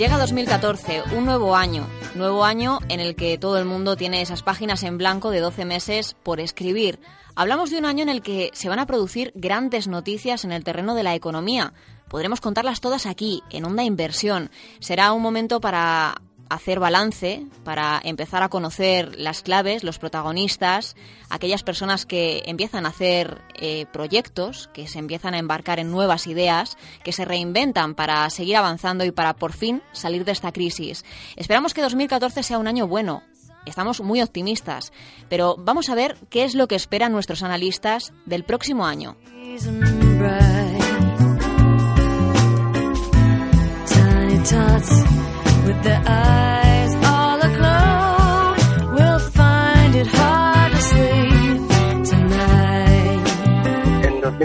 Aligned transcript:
Llega 0.00 0.16
2014, 0.16 1.02
un 1.14 1.26
nuevo 1.26 1.54
año, 1.54 1.86
nuevo 2.14 2.42
año 2.42 2.78
en 2.88 3.00
el 3.00 3.14
que 3.14 3.36
todo 3.36 3.58
el 3.58 3.66
mundo 3.66 3.96
tiene 3.96 4.22
esas 4.22 4.42
páginas 4.42 4.82
en 4.82 4.96
blanco 4.96 5.28
de 5.28 5.40
12 5.40 5.66
meses 5.66 6.16
por 6.22 6.40
escribir. 6.40 7.00
Hablamos 7.34 7.68
de 7.68 7.76
un 7.76 7.84
año 7.84 8.02
en 8.04 8.08
el 8.08 8.22
que 8.22 8.48
se 8.54 8.70
van 8.70 8.78
a 8.78 8.86
producir 8.86 9.30
grandes 9.34 9.88
noticias 9.88 10.46
en 10.46 10.52
el 10.52 10.64
terreno 10.64 10.94
de 10.94 11.02
la 11.02 11.14
economía. 11.14 11.74
Podremos 12.08 12.40
contarlas 12.40 12.80
todas 12.80 13.04
aquí, 13.04 13.42
en 13.50 13.66
Onda 13.66 13.82
Inversión. 13.82 14.50
Será 14.78 15.12
un 15.12 15.20
momento 15.20 15.60
para 15.60 16.22
hacer 16.50 16.80
balance, 16.80 17.46
para 17.64 18.00
empezar 18.04 18.42
a 18.42 18.48
conocer 18.48 19.18
las 19.18 19.42
claves, 19.42 19.84
los 19.84 19.98
protagonistas, 19.98 20.96
aquellas 21.30 21.62
personas 21.62 22.04
que 22.04 22.42
empiezan 22.44 22.84
a 22.84 22.90
hacer 22.90 23.40
eh, 23.54 23.86
proyectos, 23.92 24.68
que 24.74 24.88
se 24.88 24.98
empiezan 24.98 25.34
a 25.34 25.38
embarcar 25.38 25.78
en 25.78 25.90
nuevas 25.90 26.26
ideas, 26.26 26.76
que 27.04 27.12
se 27.12 27.24
reinventan 27.24 27.94
para 27.94 28.28
seguir 28.30 28.56
avanzando 28.56 29.04
y 29.04 29.12
para 29.12 29.34
por 29.34 29.52
fin 29.52 29.80
salir 29.92 30.24
de 30.24 30.32
esta 30.32 30.52
crisis. 30.52 31.04
Esperamos 31.36 31.72
que 31.72 31.82
2014 31.82 32.42
sea 32.42 32.58
un 32.58 32.66
año 32.66 32.86
bueno. 32.86 33.22
Estamos 33.66 34.00
muy 34.00 34.20
optimistas, 34.22 34.92
pero 35.28 35.54
vamos 35.58 35.90
a 35.90 35.94
ver 35.94 36.16
qué 36.30 36.44
es 36.44 36.54
lo 36.54 36.66
que 36.66 36.74
esperan 36.74 37.12
nuestros 37.12 37.42
analistas 37.42 38.12
del 38.26 38.44
próximo 38.44 38.86
año. 38.86 39.16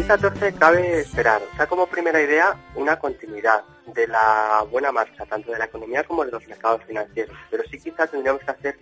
2014 0.07 0.59
cabe 0.59 0.99
esperar, 0.99 1.41
o 1.41 1.55
sea, 1.55 1.65
como 1.65 1.87
primera 1.87 2.21
idea, 2.21 2.55
una 2.75 2.99
continuidad 2.99 3.63
de 3.87 4.07
la 4.07 4.63
buena 4.69 4.91
marcha, 4.91 5.25
tanto 5.25 5.51
de 5.51 5.57
la 5.57 5.65
economía 5.65 6.03
como 6.03 6.23
de 6.23 6.31
los 6.31 6.47
mercados 6.47 6.83
financieros. 6.83 7.35
Pero 7.49 7.63
sí 7.71 7.79
quizá 7.79 8.05
tendríamos 8.05 8.43
que 8.43 8.51
hacer 8.51 8.77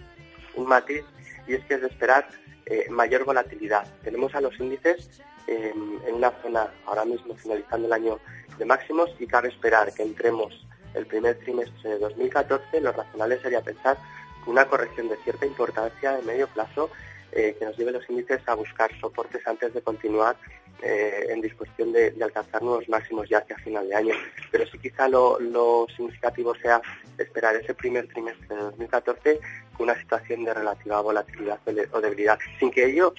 un 0.55 0.67
matiz 0.67 1.01
y 1.47 1.53
es 1.53 1.63
que 1.63 1.75
es 1.75 1.81
de 1.81 1.87
esperar 1.87 2.27
eh, 2.65 2.87
mayor 2.89 3.23
volatilidad. 3.23 3.87
Tenemos 4.03 4.35
a 4.35 4.41
los 4.41 4.59
índices 4.59 5.21
en 5.47 6.13
una 6.13 6.31
zona 6.41 6.67
ahora 6.85 7.05
mismo 7.05 7.35
finalizando 7.35 7.87
el 7.87 7.93
año 7.93 8.19
de 8.57 8.65
máximos 8.65 9.09
y 9.17 9.25
cabe 9.25 9.47
esperar 9.47 9.93
que 9.93 10.03
entremos 10.03 10.67
el 10.93 11.05
primer 11.05 11.39
trimestre 11.39 11.91
de 11.91 11.99
2014, 11.99 12.81
lo 12.81 12.91
razonable 12.91 13.41
sería 13.41 13.61
pensar 13.61 13.97
una 14.45 14.65
corrección 14.65 15.07
de 15.07 15.15
cierta 15.23 15.45
importancia 15.45 16.17
de 16.17 16.21
medio 16.23 16.47
plazo 16.47 16.89
eh, 17.31 17.55
que 17.57 17.65
nos 17.65 17.77
lleve 17.77 17.91
los 17.91 18.07
índices 18.09 18.41
a 18.45 18.53
buscar 18.53 18.91
soportes 18.99 19.45
antes 19.47 19.73
de 19.73 19.81
continuar 19.81 20.35
eh, 20.81 21.27
en 21.29 21.41
disposición 21.41 21.91
de, 21.91 22.13
alcanzar 22.21 22.61
nuevos 22.61 22.87
máximos 22.89 23.29
ya 23.29 23.39
hacia 23.39 23.57
final 23.57 23.87
de 23.87 23.95
año. 23.95 24.15
Pero 24.51 24.65
sí 24.67 24.77
quizá 24.79 25.07
lo, 25.07 25.37
significativo 25.95 26.55
sea 26.55 26.81
esperar 27.17 27.55
ese 27.55 27.73
primer 27.73 28.07
trimestre 28.07 28.55
de 28.55 28.63
2014 28.63 29.39
con 29.77 29.89
una 29.89 29.99
situación 29.99 30.43
de 30.43 30.53
relativa 30.53 31.01
volatilidad 31.01 31.59
o 31.91 32.01
debilidad, 32.01 32.37
sin 32.59 32.71
que 32.71 32.85
ello 32.85 33.13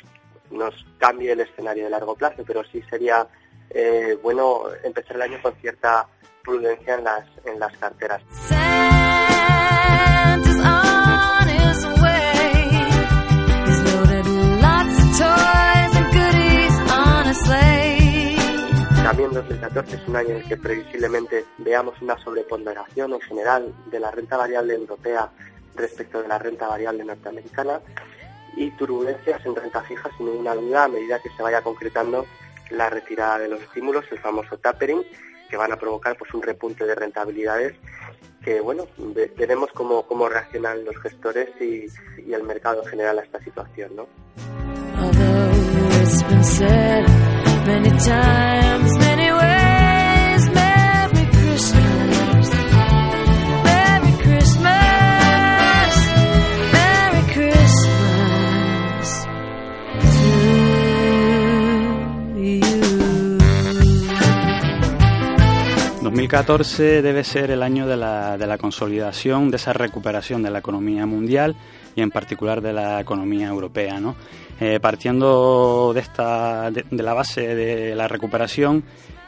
nos 0.50 0.74
cambie 0.98 1.32
el 1.32 1.40
escenario 1.40 1.84
de 1.84 1.90
largo 1.90 2.14
plazo, 2.14 2.44
pero 2.46 2.62
sí 2.64 2.82
sería 2.90 3.26
eh, 3.70 4.16
bueno 4.22 4.64
empezar 4.82 5.16
el 5.16 5.22
año 5.22 5.42
con 5.42 5.54
cierta 5.56 6.06
prudencia 6.42 6.94
en 6.96 7.04
las, 7.04 7.26
en 7.46 7.58
las 7.58 7.76
carteras. 7.78 8.22
2014 19.34 19.96
es 19.96 20.08
un 20.08 20.16
año 20.16 20.30
en 20.30 20.36
el 20.36 20.48
que 20.48 20.56
previsiblemente 20.56 21.44
veamos 21.58 22.00
una 22.00 22.16
sobreponderación 22.18 23.12
en 23.14 23.20
general 23.20 23.74
de 23.90 24.00
la 24.00 24.10
renta 24.10 24.36
variable 24.36 24.74
europea 24.74 25.30
respecto 25.74 26.22
de 26.22 26.28
la 26.28 26.38
renta 26.38 26.68
variable 26.68 27.04
norteamericana 27.04 27.80
y 28.56 28.70
turbulencias 28.72 29.44
en 29.44 29.56
renta 29.56 29.82
fija 29.82 30.08
sin 30.16 30.26
ninguna 30.26 30.54
duda 30.54 30.84
a 30.84 30.88
medida 30.88 31.20
que 31.20 31.30
se 31.36 31.42
vaya 31.42 31.62
concretando 31.62 32.24
la 32.70 32.88
retirada 32.88 33.40
de 33.40 33.48
los 33.48 33.60
estímulos, 33.62 34.04
el 34.10 34.18
famoso 34.20 34.56
tapering, 34.58 35.02
que 35.50 35.56
van 35.56 35.72
a 35.72 35.76
provocar 35.76 36.16
pues 36.16 36.32
un 36.32 36.42
repunte 36.42 36.86
de 36.86 36.94
rentabilidades 36.94 37.74
que 38.42 38.60
bueno 38.60 38.86
veremos 39.36 39.70
cómo, 39.72 40.06
cómo 40.06 40.28
reaccionan 40.28 40.84
los 40.84 40.96
gestores 40.98 41.48
y, 41.60 41.86
el 42.32 42.42
mercado 42.42 42.82
en 42.82 42.88
general 42.88 43.18
a 43.18 43.22
esta 43.22 43.42
situación 43.42 43.96
¿no? 43.96 44.06
...2014 66.34 67.00
debe 67.00 67.22
ser 67.22 67.52
el 67.52 67.62
año 67.62 67.86
de 67.86 67.96
la, 67.96 68.36
de 68.36 68.48
la, 68.48 68.58
consolidación, 68.58 69.52
de 69.52 69.56
esa 69.56 69.72
recuperación 69.72 70.42
de 70.42 70.50
la 70.50 70.58
economía 70.58 71.06
mundial 71.06 71.54
y 71.94 72.02
en 72.02 72.10
particular 72.10 72.60
de 72.60 72.72
la 72.72 73.00
economía 73.00 73.46
europea. 73.46 74.00
¿no? 74.00 74.16
Eh, 74.58 74.80
partiendo 74.80 75.92
de, 75.94 76.00
esta, 76.00 76.72
de, 76.72 77.02
la 77.04 77.14
base 77.14 77.54
de 77.54 77.94
la 77.94 78.08
recuperación, 78.08 78.82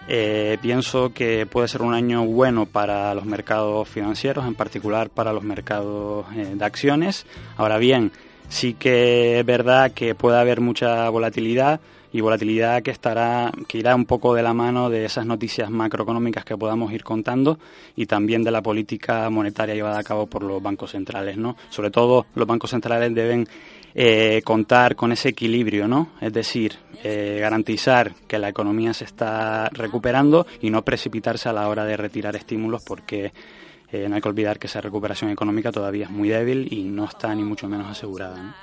eh, 0.08 0.58
pienso 0.60 1.12
que 1.12 1.46
puede 1.46 1.68
ser 1.68 1.82
un 1.82 1.94
año 1.94 2.24
bueno 2.24 2.66
para 2.66 3.14
los 3.14 3.24
mercados 3.24 3.88
financieros, 3.88 4.44
en 4.44 4.56
particular 4.56 5.08
para 5.08 5.32
los 5.32 5.44
mercados 5.44 6.26
eh, 6.34 6.54
de 6.56 6.64
acciones. 6.64 7.24
Ahora 7.56 7.78
bien, 7.78 8.10
sí 8.48 8.74
que 8.74 9.40
es 9.40 9.46
verdad 9.46 9.92
que 9.92 10.14
puede 10.14 10.38
haber 10.38 10.60
mucha 10.60 11.08
volatilidad 11.10 11.80
y 12.12 12.20
volatilidad 12.20 12.82
que 12.82 12.90
estará 12.90 13.52
que 13.68 13.78
irá 13.78 13.94
un 13.94 14.06
poco 14.06 14.34
de 14.34 14.42
la 14.42 14.54
mano 14.54 14.88
de 14.88 15.04
esas 15.04 15.26
noticias 15.26 15.70
macroeconómicas 15.70 16.44
que 16.44 16.56
podamos 16.56 16.92
ir 16.92 17.04
contando 17.04 17.58
y 17.94 18.06
también 18.06 18.42
de 18.42 18.50
la 18.50 18.62
política 18.62 19.28
monetaria 19.28 19.74
llevada 19.74 19.98
a 19.98 20.04
cabo 20.04 20.26
por 20.26 20.42
los 20.42 20.62
bancos 20.62 20.92
centrales, 20.92 21.36
¿no? 21.36 21.56
Sobre 21.68 21.90
todo 21.90 22.26
los 22.34 22.46
bancos 22.46 22.70
centrales 22.70 23.14
deben 23.14 23.46
eh, 23.94 24.40
contar 24.44 24.96
con 24.96 25.12
ese 25.12 25.30
equilibrio, 25.30 25.88
¿no? 25.88 26.10
Es 26.20 26.32
decir, 26.32 26.76
eh, 27.02 27.38
garantizar 27.40 28.12
que 28.26 28.38
la 28.38 28.48
economía 28.48 28.94
se 28.94 29.04
está 29.04 29.68
recuperando 29.70 30.46
y 30.60 30.70
no 30.70 30.82
precipitarse 30.82 31.48
a 31.48 31.52
la 31.52 31.68
hora 31.68 31.84
de 31.84 31.96
retirar 31.96 32.36
estímulos 32.36 32.82
porque 32.82 33.32
eh, 33.90 34.08
no 34.08 34.16
hay 34.16 34.20
que 34.20 34.28
olvidar 34.28 34.58
que 34.58 34.66
esa 34.66 34.80
recuperación 34.80 35.30
económica 35.30 35.72
todavía 35.72 36.06
es 36.06 36.10
muy 36.10 36.28
débil 36.28 36.72
y 36.72 36.84
no 36.84 37.04
está 37.04 37.34
ni 37.34 37.42
mucho 37.42 37.68
menos 37.68 37.88
asegurada. 37.90 38.54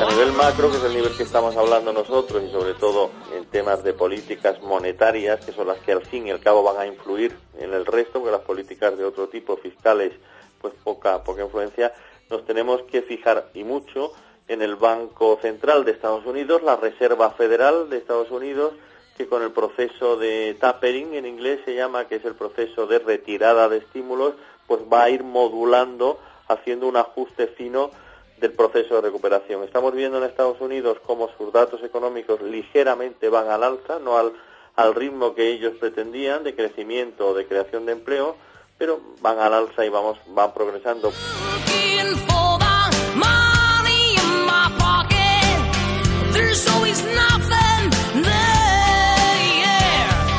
A 0.00 0.06
nivel 0.06 0.32
macro, 0.32 0.70
que 0.70 0.78
es 0.78 0.84
el 0.84 0.94
nivel 0.94 1.14
que 1.14 1.24
estamos 1.24 1.54
hablando 1.58 1.92
nosotros, 1.92 2.42
y 2.42 2.50
sobre 2.50 2.72
todo 2.72 3.10
en 3.36 3.44
temas 3.44 3.84
de 3.84 3.92
políticas 3.92 4.62
monetarias, 4.62 5.44
que 5.44 5.52
son 5.52 5.66
las 5.66 5.78
que 5.80 5.92
al 5.92 6.00
fin 6.00 6.26
y 6.26 6.30
al 6.30 6.40
cabo 6.40 6.62
van 6.62 6.78
a 6.78 6.86
influir 6.86 7.36
en 7.58 7.74
el 7.74 7.84
resto, 7.84 8.14
porque 8.14 8.30
las 8.32 8.40
políticas 8.40 8.96
de 8.96 9.04
otro 9.04 9.28
tipo, 9.28 9.58
fiscales, 9.58 10.12
pues 10.58 10.72
poca, 10.82 11.22
poca 11.22 11.42
influencia, 11.42 11.92
nos 12.30 12.46
tenemos 12.46 12.80
que 12.84 13.02
fijar 13.02 13.50
y 13.52 13.62
mucho 13.62 14.14
en 14.48 14.62
el 14.62 14.76
Banco 14.76 15.38
Central 15.42 15.84
de 15.84 15.92
Estados 15.92 16.24
Unidos, 16.24 16.62
la 16.62 16.76
Reserva 16.76 17.32
Federal 17.32 17.90
de 17.90 17.98
Estados 17.98 18.30
Unidos, 18.30 18.72
que 19.18 19.26
con 19.26 19.42
el 19.42 19.50
proceso 19.50 20.16
de 20.16 20.56
tapering 20.58 21.12
en 21.12 21.26
inglés 21.26 21.60
se 21.66 21.74
llama, 21.74 22.08
que 22.08 22.16
es 22.16 22.24
el 22.24 22.34
proceso 22.34 22.86
de 22.86 23.00
retirada 23.00 23.68
de 23.68 23.76
estímulos, 23.76 24.32
pues 24.66 24.80
va 24.90 25.02
a 25.02 25.10
ir 25.10 25.24
modulando 25.24 26.18
haciendo 26.48 26.86
un 26.86 26.96
ajuste 26.96 27.48
fino 27.48 27.90
del 28.40 28.52
proceso 28.52 28.96
de 28.96 29.02
recuperación. 29.02 29.62
Estamos 29.62 29.94
viendo 29.94 30.18
en 30.18 30.24
Estados 30.24 30.60
Unidos 30.60 30.98
cómo 31.06 31.28
sus 31.36 31.52
datos 31.52 31.82
económicos 31.84 32.40
ligeramente 32.40 33.28
van 33.28 33.48
al 33.48 33.62
alza, 33.62 33.98
no 33.98 34.16
al, 34.16 34.32
al 34.76 34.94
ritmo 34.94 35.34
que 35.34 35.48
ellos 35.48 35.74
pretendían 35.78 36.42
de 36.42 36.56
crecimiento 36.56 37.28
o 37.28 37.34
de 37.34 37.46
creación 37.46 37.84
de 37.84 37.92
empleo, 37.92 38.36
pero 38.78 39.00
van 39.20 39.38
al 39.38 39.52
alza 39.52 39.84
y 39.84 39.90
vamos, 39.90 40.18
van 40.28 40.54
progresando. 40.54 41.12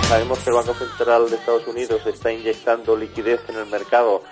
Sabemos 0.07 0.39
que 0.39 0.49
el 0.49 0.55
Banco 0.55 0.73
Central 0.73 1.29
de 1.29 1.35
Estados 1.37 1.67
Unidos 1.67 2.05
está 2.05 2.33
inyectando 2.33 2.97
liquidez 2.97 3.39
en 3.47 3.55
el 3.55 3.67
mercado 3.67 4.23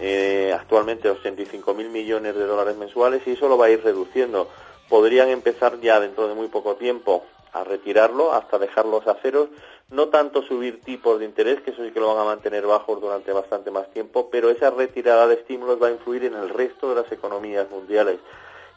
eh, 0.00 0.54
actualmente 0.54 1.10
85 1.10 1.74
mil 1.74 1.88
millones 1.88 2.34
de 2.34 2.44
dólares 2.44 2.76
mensuales 2.76 3.22
y 3.26 3.32
eso 3.32 3.48
lo 3.48 3.58
va 3.58 3.66
a 3.66 3.70
ir 3.70 3.82
reduciendo. 3.82 4.48
Podrían 4.88 5.28
empezar 5.28 5.80
ya 5.80 6.00
dentro 6.00 6.28
de 6.28 6.34
muy 6.34 6.48
poco 6.48 6.76
tiempo 6.76 7.24
a 7.52 7.64
retirarlo 7.64 8.32
hasta 8.32 8.58
dejarlos 8.58 9.06
a 9.06 9.14
ceros, 9.16 9.48
no 9.90 10.08
tanto 10.08 10.42
subir 10.42 10.80
tipos 10.82 11.18
de 11.18 11.24
interés, 11.24 11.60
que 11.62 11.70
eso 11.70 11.84
sí 11.84 11.90
que 11.90 12.00
lo 12.00 12.14
van 12.14 12.18
a 12.18 12.28
mantener 12.28 12.66
bajos 12.66 13.00
durante 13.00 13.32
bastante 13.32 13.70
más 13.70 13.90
tiempo, 13.90 14.28
pero 14.30 14.50
esa 14.50 14.70
retirada 14.70 15.26
de 15.26 15.34
estímulos 15.34 15.82
va 15.82 15.88
a 15.88 15.92
influir 15.92 16.24
en 16.24 16.34
el 16.34 16.50
resto 16.50 16.90
de 16.90 17.02
las 17.02 17.10
economías 17.10 17.70
mundiales, 17.70 18.18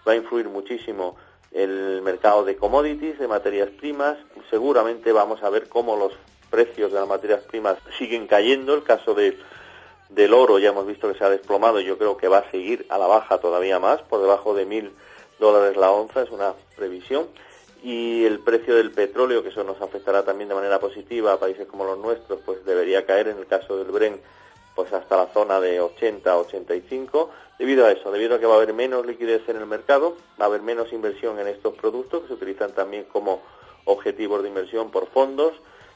va 0.07 0.13
a 0.13 0.15
influir 0.15 0.47
muchísimo 0.47 1.17
el 1.51 2.01
mercado 2.01 2.45
de 2.45 2.55
commodities, 2.55 3.19
de 3.19 3.27
materias 3.27 3.69
primas, 3.69 4.17
seguramente 4.49 5.11
vamos 5.11 5.43
a 5.43 5.49
ver 5.49 5.67
cómo 5.67 5.97
los 5.97 6.13
precios 6.49 6.91
de 6.91 6.99
las 6.99 7.07
materias 7.07 7.41
primas 7.41 7.77
siguen 7.97 8.25
cayendo, 8.27 8.73
el 8.73 8.83
caso 8.83 9.13
de 9.13 9.37
del 10.11 10.33
oro 10.33 10.59
ya 10.59 10.69
hemos 10.69 10.85
visto 10.85 11.11
que 11.11 11.17
se 11.17 11.23
ha 11.23 11.29
desplomado 11.29 11.79
y 11.79 11.85
yo 11.85 11.97
creo 11.97 12.17
que 12.17 12.27
va 12.27 12.39
a 12.39 12.51
seguir 12.51 12.85
a 12.89 12.97
la 12.97 13.07
baja 13.07 13.39
todavía 13.39 13.79
más, 13.79 14.01
por 14.01 14.21
debajo 14.21 14.53
de 14.53 14.65
mil 14.65 14.91
dólares 15.39 15.77
la 15.77 15.91
onza, 15.91 16.21
es 16.21 16.29
una 16.31 16.53
previsión. 16.75 17.27
Y 17.83 18.25
el 18.25 18.39
precio 18.39 18.75
del 18.75 18.91
petróleo, 18.91 19.41
que 19.41 19.49
eso 19.49 19.63
nos 19.63 19.81
afectará 19.81 20.23
también 20.23 20.49
de 20.49 20.55
manera 20.55 20.79
positiva 20.79 21.33
a 21.33 21.39
países 21.39 21.65
como 21.65 21.83
los 21.83 21.97
nuestros, 21.97 22.39
pues 22.45 22.63
debería 22.63 23.05
caer 23.05 23.29
en 23.29 23.39
el 23.39 23.47
caso 23.47 23.77
del 23.77 23.91
Bren 23.91 24.21
pues 24.75 24.93
hasta 24.93 25.17
la 25.17 25.27
zona 25.27 25.59
de 25.59 25.81
80 25.81 26.37
85 26.37 27.29
debido 27.59 27.85
a 27.85 27.91
eso, 27.91 28.11
debido 28.11 28.35
a 28.35 28.39
que 28.39 28.45
va 28.45 28.53
a 28.53 28.57
haber 28.57 28.73
menos 28.73 29.05
liquidez 29.05 29.47
en 29.49 29.57
el 29.57 29.65
mercado, 29.65 30.15
va 30.39 30.45
a 30.45 30.47
haber 30.47 30.61
menos 30.61 30.93
inversión 30.93 31.39
en 31.39 31.47
estos 31.47 31.75
productos 31.75 32.21
que 32.21 32.27
se 32.29 32.33
utilizan 32.33 32.71
también 32.71 33.03
como 33.05 33.41
objetivos 33.85 34.41
de 34.41 34.49
inversión 34.49 34.91
por 34.91 35.07
fondos 35.07 35.53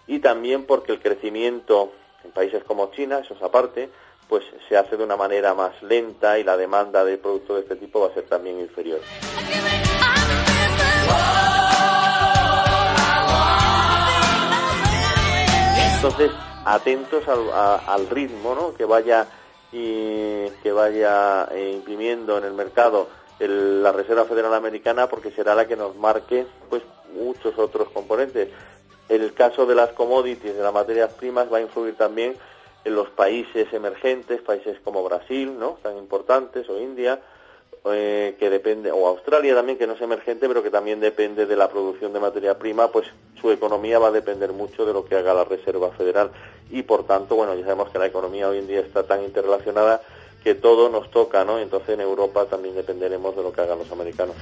y 0.08 0.20
también 0.20 0.66
porque 0.66 0.92
el 0.92 1.00
crecimiento 1.00 1.92
en 2.24 2.32
países 2.32 2.64
como 2.64 2.92
China, 2.92 3.20
eso 3.20 3.34
es 3.36 3.42
aparte, 3.42 3.90
pues 4.28 4.44
se 4.68 4.78
hace 4.78 4.98
de 4.98 5.04
una 5.04 5.16
manera 5.16 5.54
más 5.54 5.82
lenta 5.84 6.40
y 6.40 6.44
la 6.44 6.58
demanda 6.58 7.04
de 7.04 7.18
productos 7.18 7.58
de 7.58 7.62
este 7.64 7.76
tipo 7.76 8.00
va 8.02 8.08
a 8.08 8.14
ser 8.14 8.24
también 8.24 8.60
inferior. 8.60 9.00
Entonces, 15.96 16.32
atentos 16.66 17.24
al, 17.28 18.10
ritmo 18.10 18.54
¿no? 18.54 18.74
que 18.76 18.86
vaya 18.86 19.28
y 19.72 20.48
que 20.62 20.72
vaya 20.72 21.48
eh, 21.52 21.72
imprimiendo 21.76 22.38
en 22.38 22.44
el 22.44 22.54
mercado 22.54 23.10
la 23.40 23.92
Reserva 23.92 24.26
Federal 24.26 24.54
Americana 24.54 25.08
porque 25.08 25.32
será 25.32 25.56
la 25.56 25.68
que 25.68 25.76
nos 25.76 25.96
marque 25.96 26.46
pues 26.70 26.84
muchos 27.14 27.58
otros 27.58 27.90
componentes. 27.90 28.50
El 29.10 29.34
caso 29.34 29.66
de 29.66 29.76
las 29.76 29.92
commodities, 29.92 30.56
de 30.56 30.64
las 30.64 30.74
materias 30.74 31.14
primas, 31.14 31.52
va 31.52 31.58
a 31.58 31.62
influir 31.62 31.96
también 31.96 32.36
en 32.86 32.96
los 32.96 33.10
países 33.10 33.72
emergentes, 33.74 34.42
países 34.42 34.80
como 34.84 35.04
Brasil, 35.04 35.58
¿no? 35.60 35.78
Tan 35.82 35.98
importantes, 35.98 36.70
o 36.70 36.80
India, 36.80 37.20
eh, 37.86 38.36
que 38.40 38.50
depende, 38.50 38.92
o 38.92 39.08
Australia 39.08 39.56
también, 39.56 39.78
que 39.78 39.88
no 39.88 39.94
es 39.94 40.02
emergente, 40.02 40.48
pero 40.48 40.64
que 40.64 40.70
también 40.70 41.00
depende 41.00 41.46
de 41.46 41.56
la 41.56 41.68
producción 41.68 42.14
de 42.14 42.20
materia 42.20 42.58
prima, 42.58 42.92
pues 42.92 43.08
su 43.42 43.52
economía 43.52 44.00
va 44.00 44.08
a 44.08 44.12
depender 44.12 44.54
mucho 44.54 44.86
de 44.86 44.94
lo 44.94 45.06
que 45.06 45.16
haga 45.16 45.34
la 45.34 45.44
Reserva 45.44 45.92
Federal. 45.92 46.32
Y 46.70 46.84
por 46.84 47.06
tanto, 47.06 47.36
bueno, 47.36 47.56
ya 47.56 47.64
sabemos 47.64 47.90
que 47.90 48.00
la 48.00 48.06
economía 48.06 48.50
hoy 48.50 48.60
en 48.60 48.68
día 48.68 48.80
está 48.80 49.04
tan 49.04 49.24
interrelacionada 49.24 50.02
que 50.44 50.54
todo 50.54 50.90
nos 50.90 51.10
toca, 51.10 51.44
¿no? 51.44 51.58
Entonces 51.58 51.90
en 51.90 52.02
Europa 52.02 52.46
también 52.46 52.76
dependeremos 52.76 53.36
de 53.36 53.42
lo 53.42 53.52
que 53.52 53.62
hagan 53.62 53.80
los 53.80 53.92
americanos. 53.92 54.36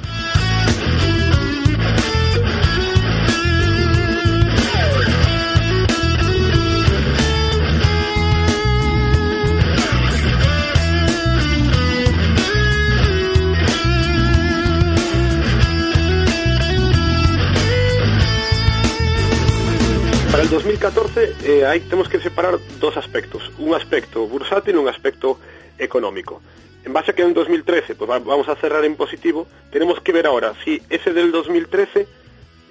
2014 20.54 21.34
eh, 21.46 21.66
ahí 21.66 21.80
tenemos 21.80 22.08
que 22.08 22.20
separar 22.20 22.60
dos 22.80 22.96
aspectos, 22.96 23.42
un 23.58 23.74
aspecto 23.74 24.28
bursátil 24.28 24.76
y 24.76 24.78
un 24.78 24.88
aspecto 24.88 25.40
económico. 25.80 26.44
En 26.86 26.94
base 26.94 27.10
a 27.10 27.16
que 27.16 27.24
en 27.24 27.34
2013 27.34 27.96
pues 27.96 28.08
vamos 28.08 28.48
a 28.48 28.56
cerrar 28.58 28.86
en 28.86 28.96
positivo, 28.96 29.48
tenemos 29.72 30.00
que 30.02 30.12
ver 30.12 30.28
ahora 30.28 30.54
si 30.64 30.80
ese 30.92 31.12
del 31.12 31.32
2013, 31.32 32.08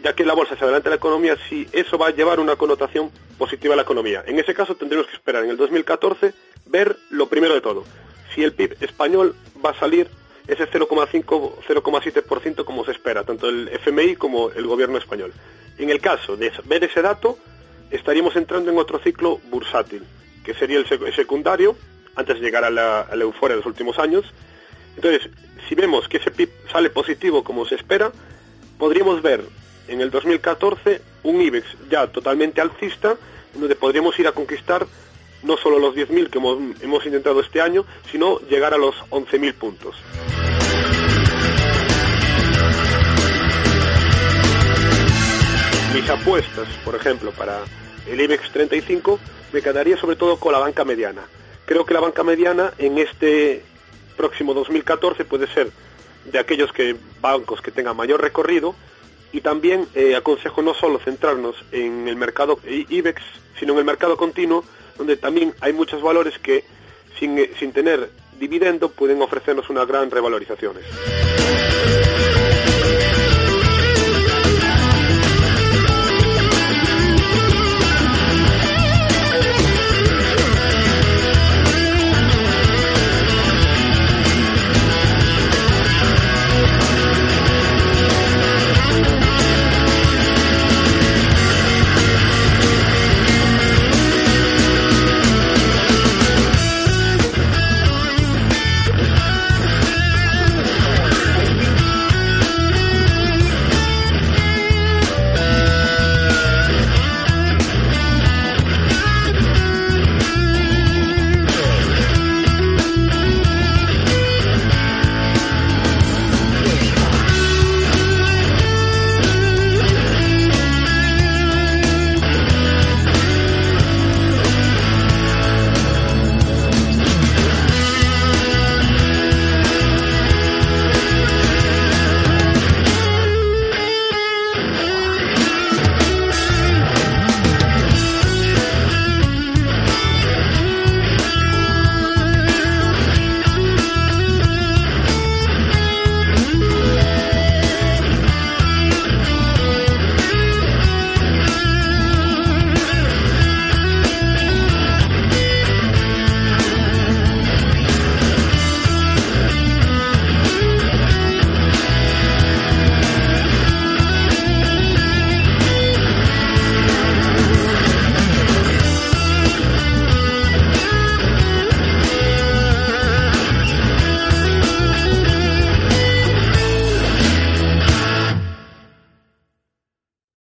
ya 0.05 0.13
que 0.15 0.25
la 0.25 0.35
bolsa 0.35 0.57
se 0.57 0.63
adelanta 0.63 0.91
la 0.91 0.97
economía, 0.97 1.37
si 1.49 1.67
eso 1.73 1.99
va 1.99 2.07
a 2.07 2.11
llevar 2.11 2.39
una 2.39 2.55
connotación 2.55 3.11
positiva 3.37 3.75
a 3.75 3.77
la 3.77 3.83
economía. 3.83 4.23
En 4.29 4.39
ese 4.39 4.55
caso 4.55 4.77
tendremos 4.77 5.09
que 5.09 5.17
esperar 5.17 5.43
en 5.43 5.51
el 5.51 5.57
2014 5.57 6.35
ver 6.67 6.97
lo 7.11 7.27
primero 7.29 7.53
de 7.53 7.63
todo, 7.63 7.83
si 8.33 8.45
el 8.45 8.53
PIB 8.53 8.77
español 8.81 9.35
va 9.65 9.71
a 9.71 9.81
salir 9.81 10.07
ese 10.47 10.71
0,5-0,7% 10.71 12.65
como 12.65 12.85
se 12.85 12.93
espera, 12.93 13.25
tanto 13.25 13.49
el 13.49 13.69
FMI 13.71 14.15
como 14.15 14.51
el 14.51 14.69
gobierno 14.69 14.99
español. 14.99 15.33
En 15.79 15.91
el 15.91 16.01
caso 16.01 16.37
de 16.37 16.53
ver 16.65 16.85
ese 16.85 17.03
dato, 17.03 17.39
estaríamos 17.93 18.35
entrando 18.37 18.71
en 18.71 18.79
otro 18.79 18.99
ciclo 18.99 19.39
bursátil, 19.51 20.03
que 20.45 20.55
sería 20.55 20.79
el, 20.79 21.15
secundario, 21.15 21.77
antes 22.17 22.37
de 22.37 22.43
llegar 22.43 22.65
a 22.65 22.71
la, 22.71 23.07
euforia 23.13 23.55
de 23.55 23.61
los 23.61 23.67
últimos 23.67 23.99
años. 23.99 24.25
Entonces, 24.97 25.31
si 25.69 25.75
vemos 25.75 26.09
que 26.09 26.17
ese 26.17 26.31
PIB 26.31 26.51
sale 26.71 26.91
positivo 26.91 27.45
como 27.45 27.65
se 27.67 27.77
espera, 27.77 28.11
podríamos 28.79 29.23
ver 29.23 29.45
en 29.89 30.01
el 30.01 30.11
2014 30.11 31.01
un 31.23 31.41
IBEX 31.41 31.67
ya 31.91 32.07
totalmente 32.07 32.61
alcista, 32.61 33.17
donde 33.55 33.77
podríamos 33.77 34.19
ir 34.19 34.27
a 34.27 34.33
conquistar 34.33 34.87
no 35.43 35.57
solo 35.57 35.79
los 35.79 35.95
10.000 35.95 36.31
que 36.31 36.39
hemos, 36.39 36.59
hemos 36.81 37.05
intentado 37.05 37.41
este 37.41 37.61
año, 37.61 37.85
sino 38.11 38.39
llegar 38.41 38.75
a 38.75 38.79
los 38.79 38.95
11.000 39.11 39.55
puntos. 39.55 39.97
Mis 45.95 46.09
apuestas, 46.09 46.69
por 46.85 46.95
ejemplo, 46.95 47.33
para 47.33 47.65
el 48.07 48.21
IBEX 48.21 48.51
35, 48.53 49.19
me 49.53 49.63
quedaría 49.63 49.97
sobre 49.97 50.17
todo 50.17 50.37
con 50.39 50.53
la 50.53 50.59
banca 50.59 50.85
mediana. 50.85 51.23
Creo 51.67 51.85
que 51.85 51.95
la 51.95 52.01
banca 52.01 52.23
mediana 52.23 52.73
en 52.79 52.99
este 52.99 53.65
próximo 54.17 54.55
2014 54.55 55.25
puede 55.25 55.47
ser 55.47 55.71
de 56.25 56.39
aquellos 56.39 56.73
que 56.73 56.97
bancos 57.21 57.61
que 57.61 57.71
tengan 57.71 57.97
mayor 57.97 58.21
recorrido 58.21 58.75
y 59.33 59.41
también 59.41 59.89
eh, 59.95 60.15
aconsejo 60.15 60.63
no 60.63 60.75
solo 60.75 60.99
centrarnos 60.99 61.57
en 61.73 62.07
el 62.09 62.17
mercado 62.17 62.59
IBEX, 62.67 63.23
sino 63.59 63.73
en 63.73 63.81
el 63.81 63.85
mercado 63.85 64.17
continuo, 64.17 64.65
donde 64.97 65.17
también 65.17 65.55
hay 65.61 65.73
muchos 65.73 66.03
valores 66.03 66.39
que 66.39 66.65
sin, 67.19 67.39
sin 67.59 67.73
tener 67.73 68.11
dividendo 68.39 68.91
pueden 68.91 69.23
ofrecernos 69.23 69.71
unas 69.71 69.87
gran 69.87 70.11
revalorizaciones. 70.11 70.85